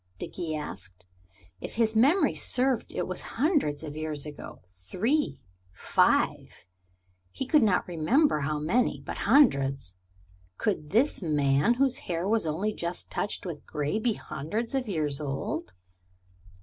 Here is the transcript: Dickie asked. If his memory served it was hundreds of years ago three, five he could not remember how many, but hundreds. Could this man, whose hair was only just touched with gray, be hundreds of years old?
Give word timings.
Dickie 0.17 0.55
asked. 0.55 1.05
If 1.59 1.75
his 1.75 1.95
memory 1.95 2.33
served 2.33 2.91
it 2.91 3.05
was 3.07 3.21
hundreds 3.37 3.83
of 3.83 3.95
years 3.95 4.25
ago 4.25 4.63
three, 4.67 5.43
five 5.73 6.65
he 7.29 7.45
could 7.45 7.61
not 7.61 7.87
remember 7.87 8.39
how 8.39 8.57
many, 8.57 8.99
but 8.99 9.19
hundreds. 9.29 9.99
Could 10.57 10.89
this 10.89 11.21
man, 11.21 11.75
whose 11.75 11.99
hair 12.09 12.27
was 12.27 12.47
only 12.47 12.73
just 12.73 13.11
touched 13.11 13.45
with 13.45 13.63
gray, 13.67 13.99
be 13.99 14.13
hundreds 14.13 14.73
of 14.73 14.87
years 14.87 15.21
old? 15.21 15.71